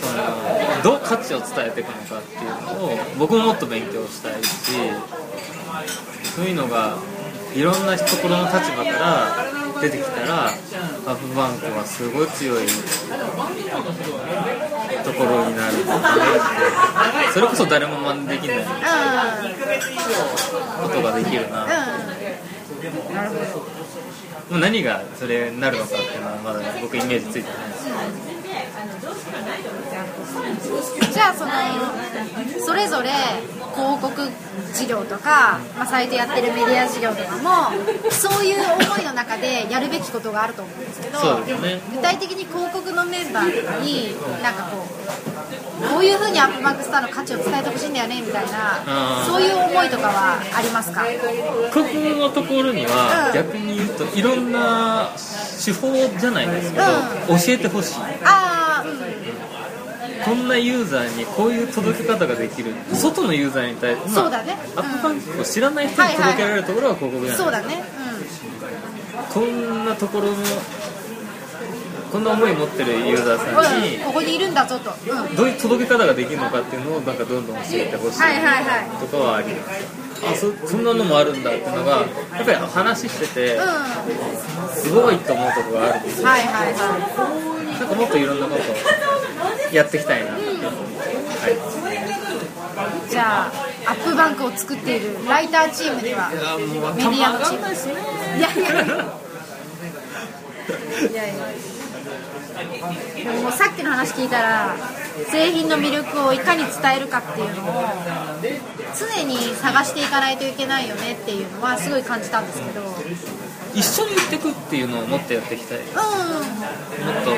[0.00, 4.72] そのどう価値を伝えていくのかっていうのを僕ももっと勉強したいし
[6.36, 6.96] そういうのが
[7.54, 12.66] いろんなところの立場から出てきたらアップバンクはすごい強い
[15.04, 15.72] ところになる
[17.32, 18.58] それこそ誰も真似できない
[20.82, 21.70] ことができるな、うん
[22.08, 22.13] うん
[22.90, 23.64] なるほど。
[24.50, 28.43] もう何がそれになるのかっていうのはまだ僕イメージついてないです。
[31.12, 31.52] じゃあその
[32.64, 33.10] それぞれ
[33.74, 34.28] 広告
[34.72, 37.72] 事業とか、まあ、サイトやってるメディア事業とかも
[38.10, 41.18] そういう思いの中でやるべきことがあると思うんですけど
[41.58, 41.80] ね。
[41.94, 48.78] 具体的に広告のメンバーとかになんかこうこういうふうにアップバンクスターの価値を伝えてほしいんだよねみたいな
[49.20, 51.04] うんそういう思いとかはありますか？
[51.74, 51.84] 僕
[52.16, 53.34] のところにはうん。
[53.34, 55.10] 逆に言うといろんな
[55.64, 57.94] 手法じゃないですけど、教えてほしい。
[58.24, 58.98] ああうん
[60.24, 62.72] こんなユーザーにこういう届け方ができる。
[62.92, 64.56] 外のユーザーに対して、そうだね。
[64.76, 67.84] アップバンクを知らない人に届けられるところは広告じゃない、そうだね。
[69.32, 70.36] こんなところの
[72.14, 82.06] こんな思い持ってるユーザーさんにうん、うん、ここにいるんだぞと、うん、はいどういう届け方ができるのかっていうのをなんかどんどん教えてほしいはいはいとかはありますあそそんなのもあるんだっていうのが
[82.36, 83.64] やっぱり話しててうん。
[84.74, 86.28] すごいと思うところがあるんですよ。
[86.28, 88.74] はいはいはなんかもっといろんなことを
[89.74, 90.30] やっていきたいな。
[90.30, 90.42] う、はい
[91.54, 93.52] いじゃあ
[93.86, 97.66] アップバンクを作っているライターチームではメディアのチーム。
[97.66, 97.94] いですね。
[98.38, 98.64] いやいや。
[101.10, 101.50] いやいや。
[103.16, 104.76] いやでももうさっきの話聞いたら
[105.30, 107.84] 製品の魅力をいかに伝えるかっていうのを
[108.96, 112.80] 常に探していかないといけないよねっていうのはすごい感じたんですけど。
[112.82, 115.78] うん一緒に言っていくっていうのをもっとやっていきたい。
[115.78, 117.30] もっうと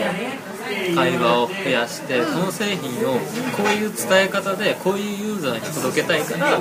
[0.94, 3.12] 会話を増やしてこの製品を
[3.56, 6.58] こういう伝え方でこういうユーザーに届けたいから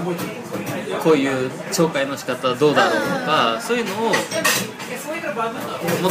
[1.04, 4.16] こういう紹介の仕方はどうだろうとかそういうのをもっ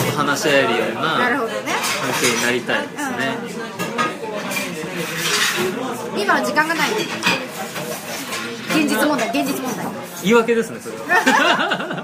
[0.05, 1.39] と話し合えるような関
[2.21, 3.65] 係になりたいですね。
[6.17, 9.87] 今は時間がない現実問題現実問題。
[10.23, 12.04] 言い訳ですねそれは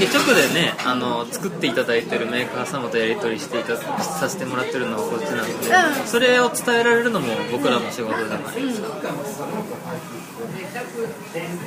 [0.00, 6.06] で直でねあの作っていただいてるメーカー様とやり取りしていたさせてもらってるのはこっちなので、うん。
[6.06, 8.88] それを伝えられるのも僕らの仕事じゃないですか、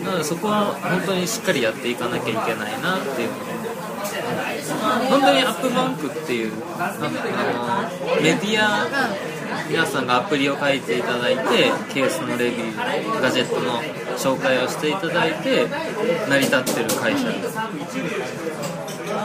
[0.04, 3.40] なのでそこは本当にしっかりやっていかなきゃいけないなっていうのを。
[4.84, 7.10] 本当にアップバンクっていうあの
[8.22, 8.88] メディア
[9.70, 11.44] 皆さんがアプリを書いていただいて
[11.94, 13.82] ケースのレビューガジェットの
[14.18, 15.68] 紹介をしていただいて
[16.28, 17.30] 成り立ってる会社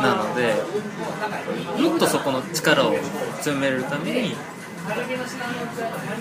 [0.02, 0.54] なので
[1.82, 2.94] もっとそこの力を
[3.40, 4.36] 強めるために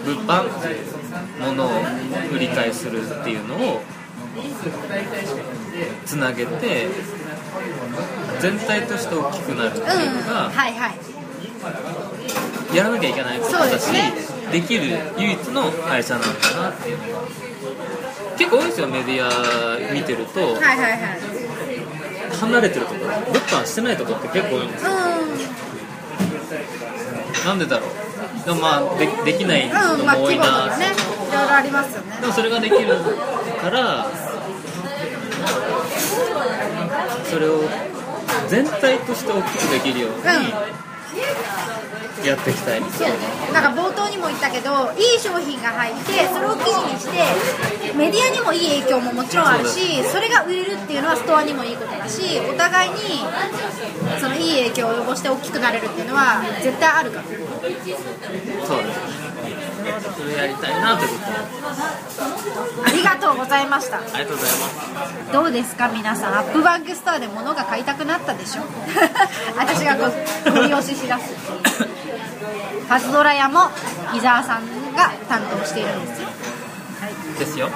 [0.06, 1.70] 物販っていうものを
[2.34, 3.82] 売り買いするっていうのを
[6.06, 6.88] つなげて
[8.40, 10.28] 全体として大きくなるっていうのうん。
[10.28, 12.76] がはいはい。
[12.76, 14.14] やらなきゃいけないことだしね。
[14.52, 16.30] できる唯一の会社なんだ
[16.62, 17.28] なっていうのが
[18.38, 20.40] 結構多いですよメディア見てると。
[20.40, 21.02] はいはいはい。
[22.40, 24.92] 離れてるところ物販してないところって結構多いんですよ。
[27.46, 27.90] なんでだろう。
[28.46, 30.90] でもまあでできないうんうんまあ人も多い規模となかねい
[31.34, 32.18] ろいろありますよね。
[32.22, 32.96] でもそれができる
[33.62, 34.08] から
[37.30, 37.62] それを
[38.48, 40.26] 全体として大きくできるように
[42.28, 42.84] やっていきたい。
[42.84, 43.16] ですよね
[43.54, 52.98] なんか冒頭にも言ったけどいい商品が入ってそれを記事にしてメディアにもいい影響ももちろんあるしそれが売れるっていうのはストアにもいいことだしお互いに
[54.20, 57.24] そのいい影響を及ぼして大きくなれるっていうのは絶対あるから。
[57.24, 57.34] そう
[58.84, 59.00] です
[60.18, 62.86] それやりたいなということを。
[62.86, 63.98] ありがとうございました。
[64.00, 65.32] ありがとうございます。
[65.34, 66.36] どうですか皆さん？
[66.40, 68.64] AppBank Store で物が買いたくなったでしょ？
[69.58, 70.12] 私がこ
[70.48, 71.24] うご利用ししだす。
[72.90, 73.70] パズドラ屋も
[74.14, 76.28] 伊沢さんが担当しているんですよ。
[77.40, 77.70] ですよ。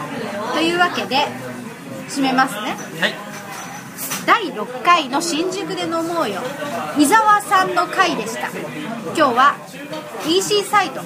[0.54, 1.28] というわけで
[2.10, 2.76] 締めますね。
[3.00, 3.14] はい
[4.32, 6.40] 第6回の新宿で飲もうよ。
[6.98, 8.48] 伊沢さんの回でした。
[9.14, 9.58] 今日は
[10.26, 11.02] EC サイト。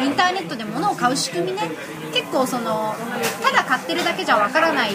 [0.00, 1.68] インターネットで物を買う仕組みね。
[2.14, 2.94] 結構その
[3.42, 4.90] ただ買ってるだけじゃわからない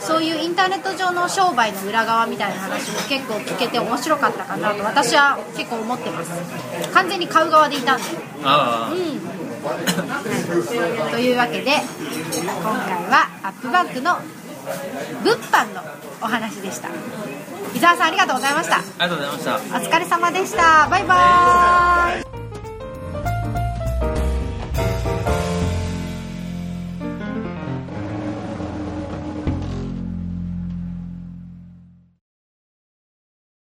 [0.00, 6.32] そういうインターネット上の商売の裏側みたいな話も結構聞けて面白かったかなと私は結構思ってます。
[6.92, 8.04] 完全に買う側でいたんで。
[8.42, 8.92] あ。
[8.92, 8.98] うん。
[8.98, 9.74] は
[11.08, 11.12] い。
[11.12, 14.18] というわけで今回はアップバンクの
[15.22, 15.82] 物販の
[16.22, 16.88] お話でした。
[17.74, 18.76] 伊沢さんありがとうございました。
[18.76, 19.56] ありがとうございました。
[19.56, 20.88] お疲れ様でした。
[20.88, 22.43] バイバーイ